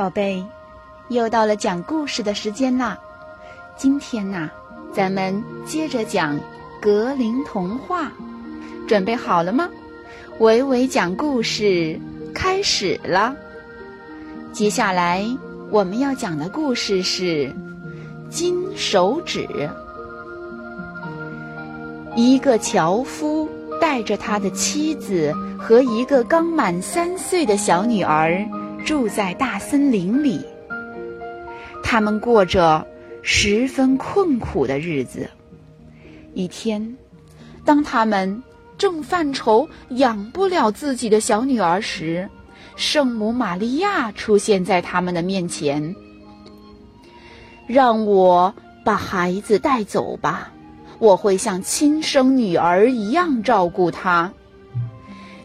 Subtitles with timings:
[0.00, 0.42] 宝贝，
[1.08, 2.98] 又到了讲故事的时间啦！
[3.76, 4.48] 今天呐，
[4.94, 6.40] 咱们接着讲
[6.80, 8.10] 格林童话，
[8.88, 9.68] 准备好了吗？
[10.38, 12.00] 伟伟讲故事
[12.34, 13.36] 开始了。
[14.52, 15.22] 接下来
[15.68, 17.54] 我们要讲的故事是
[18.30, 19.46] 金手指。
[22.16, 23.46] 一个樵夫
[23.78, 28.42] 带着他的妻子和一个刚满三岁的小女儿。
[28.84, 30.44] 住在大森林里，
[31.82, 32.86] 他们过着
[33.22, 35.30] 十分困苦的日子。
[36.34, 36.96] 一天，
[37.64, 38.42] 当他们
[38.76, 42.28] 正犯愁养不了自己的小女儿时，
[42.76, 45.94] 圣母玛利亚出现在他们的面前。
[47.66, 48.52] 让我
[48.84, 50.52] 把孩子带走吧，
[50.98, 54.32] 我会像亲生女儿一样照顾她。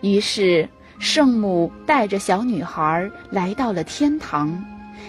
[0.01, 0.67] 于是。
[0.97, 4.63] 圣母带着小女孩来到了天堂，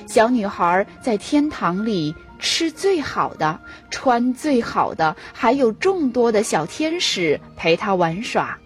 [0.07, 3.59] 小女孩在天堂里吃最好的，
[3.91, 8.59] 穿最好的，还有众多的小天使陪她玩耍，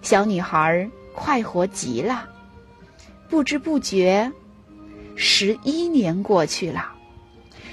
[0.00, 2.28] 小女孩快活极了。
[3.28, 4.32] 不知不觉，
[5.14, 6.92] 十一年过去了，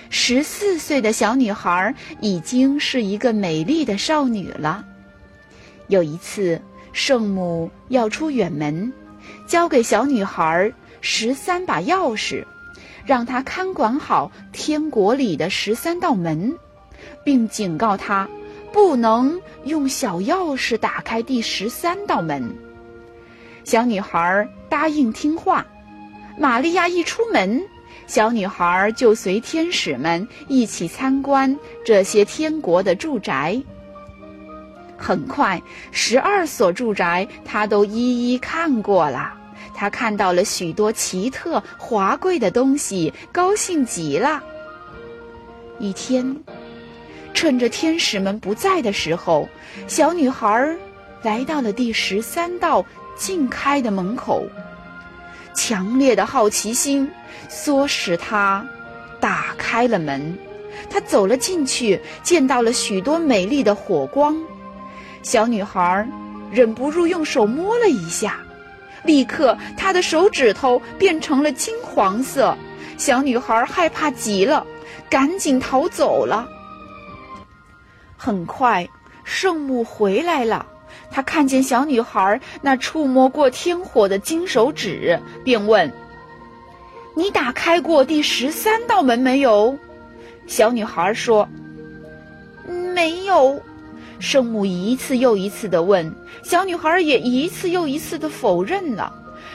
[0.09, 4.85] 十四岁的小女孩已经是一个美丽的少女了。
[5.87, 6.61] 有一次。
[6.93, 8.91] 圣母要出远门，
[9.47, 12.43] 交给小女孩十三把钥匙，
[13.05, 16.57] 让她看管好天国里的十三道门，
[17.23, 18.27] 并警告她
[18.71, 22.55] 不能用小钥匙打开第十三道门。
[23.63, 25.65] 小女孩答应听话。
[26.37, 27.61] 玛利亚一出门，
[28.07, 33.61] 小女孩就随天使们一起参观这些天国的住宅。
[34.99, 35.61] 很快，
[35.91, 39.33] 十二所住宅他都一一看过了。
[39.73, 44.43] 他看到了许多奇特华贵的东西，高兴极了。
[45.79, 46.35] 一天，
[47.33, 49.47] 趁着天使们不在的时候，
[49.87, 50.75] 小女孩
[51.21, 54.45] 来到了第十三道禁开的门口。
[55.55, 57.09] 强烈的好奇心
[57.49, 58.65] 唆使她
[59.19, 60.37] 打开了门。
[60.89, 64.37] 她走了进去，见到了许多美丽的火光。
[65.21, 66.07] 小女孩
[66.51, 68.39] 忍不住用手摸了一下，
[69.03, 72.57] 立刻她的手指头变成了金黄色。
[72.97, 74.65] 小女孩害怕极了，
[75.09, 76.47] 赶紧逃走了。
[78.17, 78.87] 很快，
[79.23, 80.65] 圣母回来了，
[81.09, 85.89] 她看见小女孩那触摸过天火的金手指，便问
[87.15, 89.77] ：“你打开过第十三道门没有？”
[90.47, 91.47] 小女孩说
[92.93, 93.61] ：“没有。”
[94.19, 96.13] 圣母一次又一次地问，
[96.43, 99.11] 小女孩也一次又一次地否认了。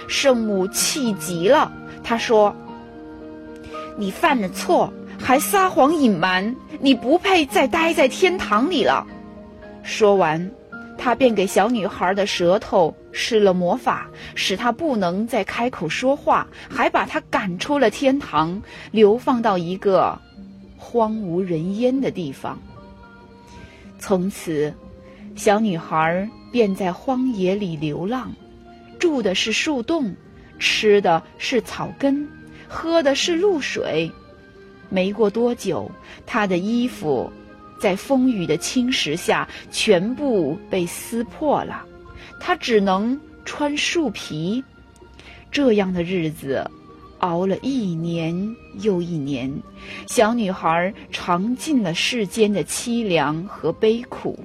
[0.09, 1.71] 圣母气极了，
[2.03, 2.55] 她说
[3.97, 9.07] ：“你犯了错，还撒谎隐瞒，你不配再待在天堂里了。”
[9.85, 10.51] 说完，
[10.97, 20.19] 她便给小女孩的舌头施了魔法，使她不能再开口说话，还把她赶出了天堂，流放到一个
[20.79, 22.59] 荒无人烟的地方。
[23.99, 24.73] 从此，
[25.35, 28.33] 小女孩便在荒野里流浪，
[28.99, 30.15] 住的是树洞，
[30.59, 32.29] 吃的是草根，
[32.69, 34.11] 喝的是露水。
[34.91, 35.91] 没过多久，
[36.27, 37.33] 她的衣服
[37.81, 41.85] 在风雨的侵蚀下全部被撕破了，
[42.39, 44.63] 她只能穿树皮。
[45.51, 46.69] 这样的日子。
[47.19, 49.53] 熬了一年又一年，
[50.07, 54.39] 小女孩尝尽了世间的凄凉和悲苦。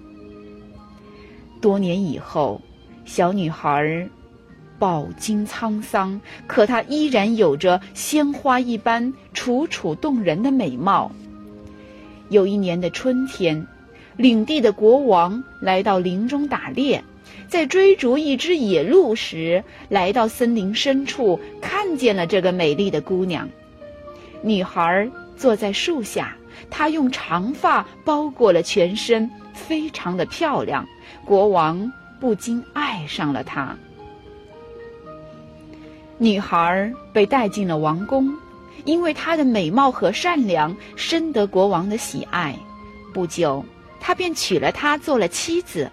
[1.59, 2.61] 多年以后，
[3.03, 4.07] 小女孩
[4.77, 11.11] 饱经沧桑，可她依然有着鲜花一般楚楚动人的美貌。
[12.29, 13.67] 有一年的春天，
[14.15, 17.03] 领地的国王来到林中打猎。
[17.49, 23.49] 在追逐一只野鹿时，来到森林深处，看见了这个美丽的姑娘。
[24.43, 26.37] 女孩坐在树下，
[26.69, 30.87] 她用长发包裹了全身，非常的漂亮。
[31.25, 33.75] 国王不禁爱上了她。
[36.19, 38.31] 女孩被带进了王宫，
[38.85, 42.55] 因为她的美貌和善良，深得国王的喜爱。
[43.11, 43.65] 不久，
[43.99, 45.89] 他便娶了她做了妻子。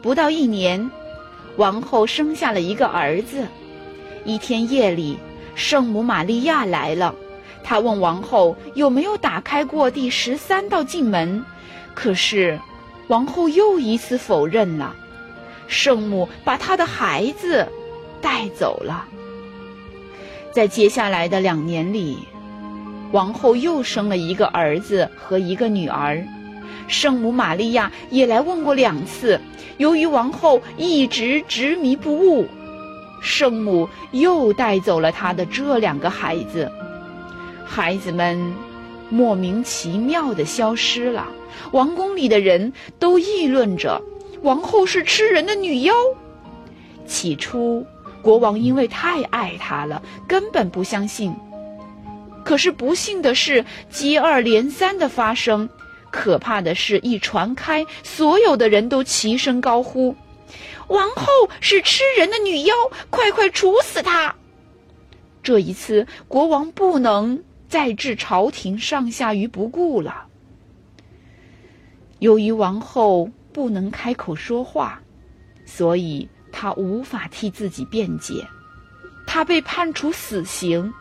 [0.00, 0.90] 不到一年，
[1.56, 3.46] 王后生下了一个儿子。
[4.24, 5.18] 一天夜里，
[5.54, 7.14] 圣母玛利亚来了，
[7.62, 11.44] 她问王后有没有打开过第十三道进门，
[11.94, 12.58] 可是
[13.08, 14.94] 王后又一次否认了。
[15.66, 17.66] 圣母把她的孩子
[18.20, 19.06] 带走了。
[20.52, 22.18] 在接下来的两年里，
[23.10, 26.22] 王后又生了一个儿子和一个女儿。
[26.88, 29.40] 圣母玛利亚也来问过两次，
[29.78, 32.46] 由于王后一直执迷不悟，
[33.22, 36.70] 圣母又带走了她的这两个孩子。
[37.64, 38.52] 孩子们
[39.08, 41.26] 莫名其妙地消失了，
[41.70, 44.02] 王宫里的人都议论着
[44.42, 45.94] 王后是吃人的女妖。
[47.06, 47.86] 起初，
[48.20, 51.34] 国王因为太爱她了，根本不相信。
[52.44, 55.68] 可是不幸的事接二连三的发生。
[56.12, 60.14] 可怕的事一传开，所有的人都齐声高呼
[60.86, 61.26] ：“王后
[61.60, 62.74] 是吃人的女妖，
[63.10, 64.32] 快快处死她！”
[65.42, 70.26] 这一次，国王不能再置朝廷上下于不顾了。
[72.20, 75.00] 由于王后不能开口说话，
[75.64, 78.46] 所以她无法替自己辩解，
[79.26, 80.92] 她被判处死刑，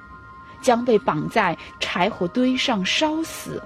[0.62, 3.62] 将被绑在柴火堆上烧死。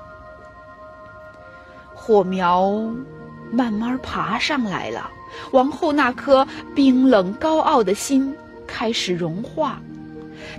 [2.06, 2.72] 火苗
[3.52, 5.10] 慢慢爬上来了，
[5.50, 8.31] 王后那颗冰冷高傲的心
[8.68, 9.81] 开始融化，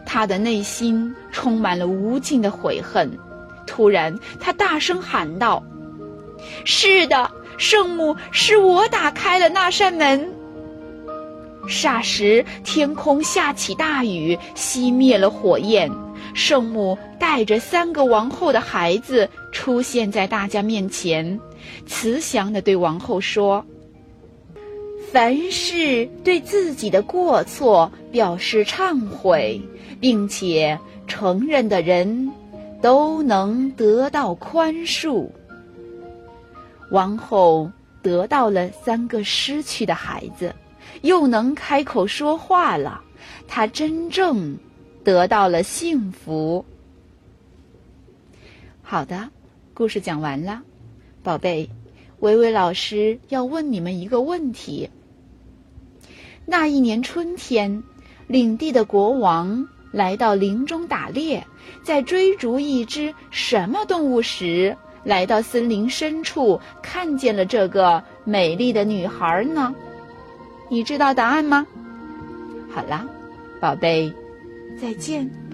[0.05, 3.09] 她的内心充满了无尽的悔恨。
[3.65, 5.63] 突然，她大声喊道
[6.67, 10.29] ：“是的，圣母，是我打开了那扇门。”
[11.71, 15.89] 霎时，天空下起大雨，熄灭了火焰。
[16.37, 21.41] 圣母带着三个王后的孩子出现在大家面前，
[21.87, 23.65] 慈祥地对王后说
[25.11, 29.59] ：“凡是对自己的过错表示忏悔，
[29.99, 32.31] 并且承认的人，
[32.83, 35.27] 都能得到宽恕。”
[36.93, 37.71] 王后
[38.03, 40.55] 得到了三个失去的孩子，
[41.01, 43.01] 又能开口说话了。
[43.49, 44.55] 她真正。
[45.07, 46.65] 得到了幸福。
[48.83, 49.29] 好的，
[49.73, 50.63] 故事讲完了，
[51.23, 51.71] 宝贝，
[52.19, 54.91] 维维老师要问你们一个问题：
[56.45, 57.85] 那一年春天，
[58.27, 61.47] 领地的国王来到林中打猎，
[61.85, 69.73] 在追逐一只什么动物时，来到森林深处，看见了这个美丽的女孩呢？
[70.69, 71.65] 你知道答案吗？
[72.75, 73.07] 好啦，
[73.61, 74.13] 宝贝。
[74.81, 75.46] 再见。